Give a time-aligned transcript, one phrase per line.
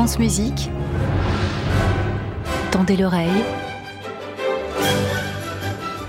[0.00, 0.70] France Musique,
[2.70, 3.44] tendez l'oreille.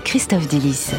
[0.02, 0.92] Christophe Delis.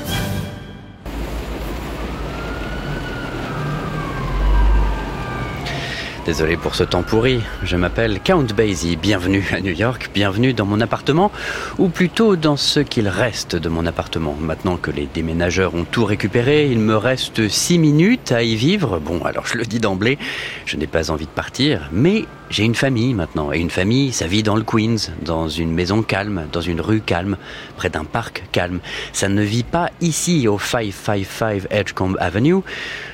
[6.25, 10.65] Désolé pour ce temps pourri, je m'appelle Count Basie, bienvenue à New York, bienvenue dans
[10.65, 11.33] mon appartement,
[11.77, 14.33] ou plutôt dans ce qu'il reste de mon appartement.
[14.39, 18.99] Maintenant que les déménageurs ont tout récupéré, il me reste six minutes à y vivre.
[18.99, 20.17] Bon, alors je le dis d'emblée,
[20.65, 24.25] je n'ai pas envie de partir, mais j'ai une famille maintenant, et une famille, ça
[24.25, 27.35] vit dans le Queens, dans une maison calme, dans une rue calme,
[27.75, 28.79] près d'un parc calme.
[29.11, 32.61] Ça ne vit pas ici, au 555 Edgecombe Avenue,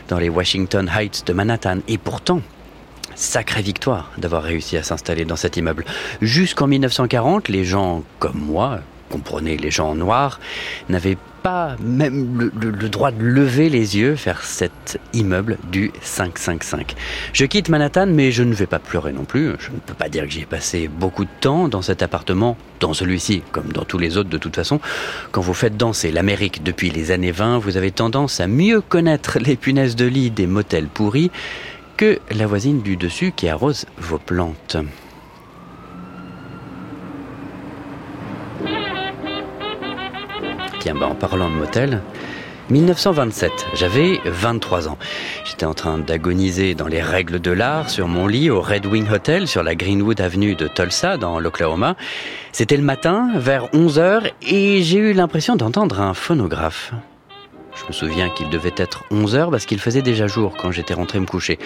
[0.09, 2.41] dans les Washington Heights de Manhattan, et pourtant,
[3.19, 5.83] Sacrée victoire d'avoir réussi à s'installer dans cet immeuble.
[6.21, 8.79] Jusqu'en 1940, les gens comme moi,
[9.09, 10.39] comprenez les gens noirs,
[10.87, 16.95] n'avaient pas même le, droit de lever les yeux vers cet immeuble du 555.
[17.33, 19.51] Je quitte Manhattan, mais je ne vais pas pleurer non plus.
[19.59, 22.55] Je ne peux pas dire que j'y ai passé beaucoup de temps dans cet appartement,
[22.79, 24.79] dans celui-ci, comme dans tous les autres de toute façon.
[25.33, 29.39] Quand vous faites danser l'Amérique depuis les années 20, vous avez tendance à mieux connaître
[29.39, 31.31] les punaises de lit des motels pourris
[31.99, 34.77] que la voisine du dessus qui arrose vos plantes.
[40.79, 42.01] Tiens, bah en parlant de motel,
[42.69, 44.97] 1927, j'avais 23 ans.
[45.43, 49.11] J'étais en train d'agoniser dans les règles de l'art sur mon lit au Red Wing
[49.11, 51.97] Hotel sur la Greenwood Avenue de Tulsa dans l'Oklahoma.
[52.53, 56.93] C'était le matin, vers 11 heures, et j'ai eu l'impression d'entendre un phonographe.
[57.81, 60.93] Je me souviens qu'il devait être 11 heures parce qu'il faisait déjà jour quand j'étais
[60.93, 61.57] rentré me coucher.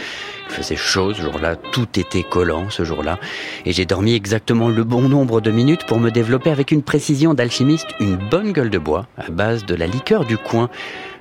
[0.48, 3.20] Il faisait chaud ce jour-là, tout était collant ce jour-là,
[3.66, 7.34] et j'ai dormi exactement le bon nombre de minutes pour me développer avec une précision
[7.34, 10.70] d'alchimiste une bonne gueule de bois à base de la liqueur du coin,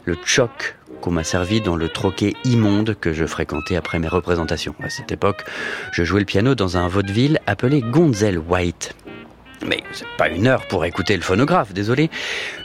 [0.05, 4.75] le choc qu'on m'a servi dans le troquet immonde que je fréquentais après mes représentations.
[4.83, 5.43] À cette époque,
[5.91, 8.95] je jouais le piano dans un vaudeville appelé Gonzel White.
[9.67, 12.11] Mais c'est pas une heure pour écouter le phonographe, désolé.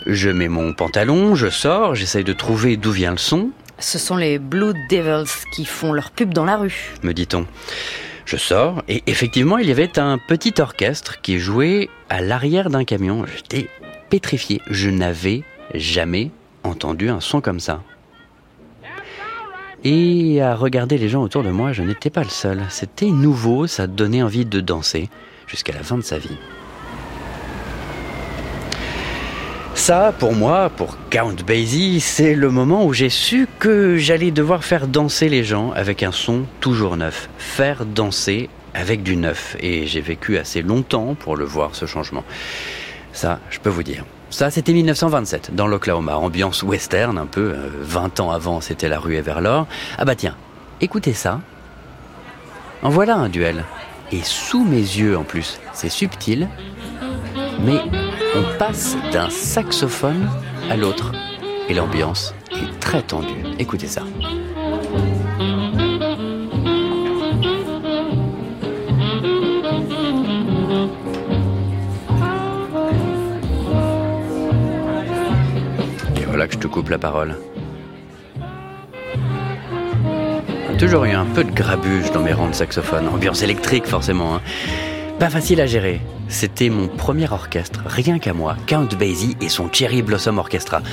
[0.06, 3.52] Je mets mon pantalon, je sors, j'essaye de trouver d'où vient le son.
[3.80, 7.46] Ce sont les Blue Devils qui font leur pub dans la rue, me dit-on.
[8.26, 12.84] Je sors et effectivement il y avait un petit orchestre qui jouait à l'arrière d'un
[12.84, 13.26] camion.
[13.26, 13.70] J'étais
[14.10, 14.62] pétrifié.
[14.70, 15.44] Je n'avais
[15.74, 16.32] jamais
[16.64, 17.82] entendu un son comme ça.
[19.84, 22.66] Et à regarder les gens autour de moi, je n'étais pas le seul.
[22.70, 25.08] C'était nouveau, ça donnait envie de danser
[25.46, 26.38] jusqu'à la fin de sa vie.
[29.78, 34.66] Ça, pour moi, pour Count Basie, c'est le moment où j'ai su que j'allais devoir
[34.66, 37.30] faire danser les gens avec un son toujours neuf.
[37.38, 39.56] Faire danser avec du neuf.
[39.62, 42.26] Et j'ai vécu assez longtemps pour le voir, ce changement.
[43.14, 44.04] Ça, je peux vous dire.
[44.30, 46.18] Ça, c'était 1927, dans l'Oklahoma.
[46.18, 47.56] Ambiance western, un peu.
[47.82, 49.68] 20 euh, ans avant, c'était la rue vers l'or.
[49.98, 50.36] Ah bah tiens,
[50.82, 51.40] écoutez ça.
[52.82, 53.64] En voilà un duel.
[54.12, 55.60] Et sous mes yeux en plus.
[55.72, 56.50] C'est subtil,
[57.62, 57.80] mais
[58.38, 60.30] on passe d'un saxophone
[60.70, 61.12] à l'autre.
[61.70, 63.44] Et l'ambiance est très tendue.
[63.60, 64.04] Écoutez ça.
[76.16, 77.36] Et voilà que je te coupe la parole.
[80.78, 83.08] toujours eu un peu de grabuge dans mes rangs de saxophone.
[83.08, 84.36] Ambiance électrique, forcément.
[84.36, 84.42] Hein.
[85.20, 86.00] Pas facile à gérer.
[86.28, 90.84] C'était mon premier orchestre, rien qu'à moi, Count Basie et son Cherry Blossom Orchestra.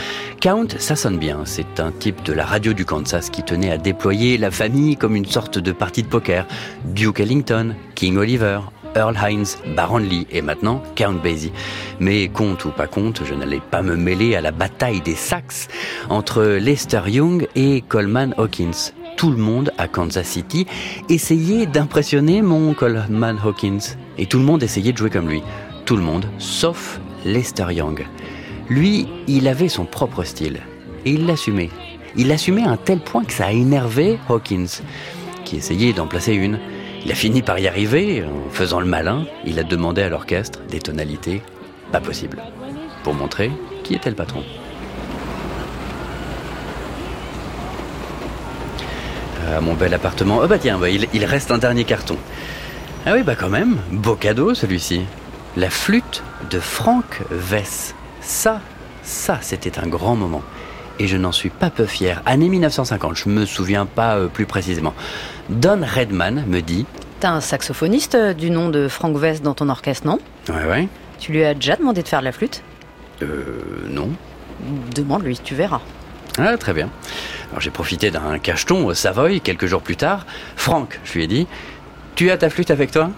[0.40, 3.76] Count, ça sonne bien, c'est un type de la radio du Kansas qui tenait à
[3.76, 6.46] déployer la famille comme une sorte de partie de poker.
[6.86, 8.60] Duke Ellington, King Oliver,
[8.96, 11.52] Earl Hines, Baron Lee et maintenant Count Basie.
[12.00, 15.68] Mais compte ou pas compte, je n'allais pas me mêler à la bataille des sax
[16.08, 20.66] entre Lester Young et Coleman Hawkins tout le monde à Kansas City
[21.08, 23.96] essayait d'impressionner mon Coleman Hawkins.
[24.18, 25.42] Et tout le monde essayait de jouer comme lui.
[25.84, 28.06] Tout le monde, sauf Lester Young.
[28.68, 30.60] Lui, il avait son propre style.
[31.04, 31.70] Et il l'assumait.
[32.16, 34.82] Il l'assumait à un tel point que ça a énervé Hawkins,
[35.44, 36.58] qui essayait d'en placer une.
[37.04, 39.26] Il a fini par y arriver, en faisant le malin.
[39.44, 41.42] Il a demandé à l'orchestre des tonalités
[41.92, 42.42] pas possibles.
[43.02, 43.50] Pour montrer
[43.82, 44.42] qui était le patron.
[49.46, 50.40] À mon bel appartement.
[50.42, 52.16] Oh bah tiens, bah, il, reste un dernier carton.
[53.06, 55.02] Ah oui, bah quand même, beau cadeau celui-ci.
[55.56, 57.94] La flûte de Frank Vess.
[58.20, 58.60] Ça,
[59.02, 60.42] ça, c'était un grand moment.
[60.98, 62.22] Et je n'en suis pas peu fier.
[62.24, 64.94] Année 1950, je me souviens pas euh, plus précisément.
[65.48, 66.86] Don Redman me dit
[67.20, 70.18] T'as un saxophoniste euh, du nom de Frank Vess dans ton orchestre, non?
[70.48, 70.88] Ouais, ouais.
[71.18, 72.62] Tu lui as déjà demandé de faire de la flûte?
[73.22, 74.10] Euh, non.
[74.94, 75.80] Demande-lui, tu verras.
[76.38, 76.90] Ah, très bien.
[77.50, 80.26] Alors j'ai profité d'un cacheton au Savoy quelques jours plus tard.
[80.56, 81.46] Franck, je lui ai dit,
[82.16, 83.10] Tu as ta flûte avec toi?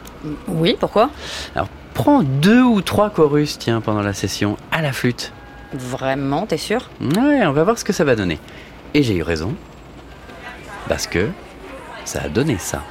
[0.48, 1.10] Oui, pourquoi?
[1.54, 5.32] Alors prends deux ou trois chorus, tiens, pendant la session, à la flûte.
[5.72, 6.90] Vraiment, t'es sûr?
[7.00, 8.38] Ouais, on va voir ce que ça va donner.
[8.94, 9.54] Et j'ai eu raison.
[10.88, 11.28] Parce que
[12.04, 12.82] ça a donné ça.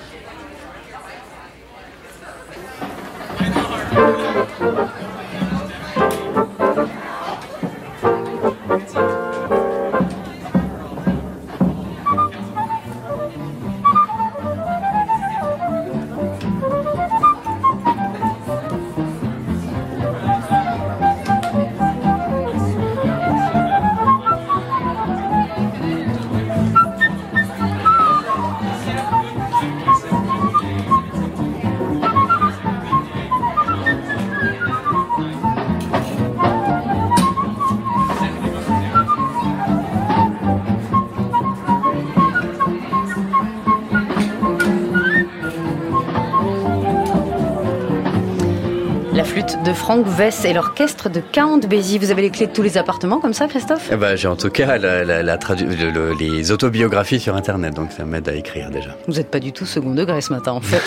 [49.16, 51.98] La flûte de Franck Vess et l'orchestre de Count Basie.
[52.00, 53.90] Vous avez les clés de tous les appartements comme ça, Christophe?
[53.92, 57.34] Eh ben, j'ai en tout cas la- la- la tradu- le- le- les autobiographies sur
[57.36, 58.98] Internet, donc ça m'aide à écrire déjà.
[59.08, 60.82] Vous n'êtes pas du tout second degré ce matin, en fait.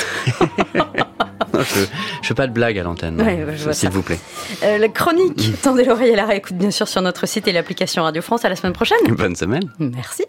[1.55, 1.81] Non, je,
[2.23, 4.19] je fais pas de blague à l'antenne, Ouais, s'il vous plaît.
[4.63, 8.03] Euh, la chronique, tendez l'oreille à la réécoute, bien sûr, sur notre site et l'application
[8.03, 8.45] Radio France.
[8.45, 8.99] À la semaine prochaine.
[9.09, 9.63] Bonne semaine.
[9.79, 10.25] Merci.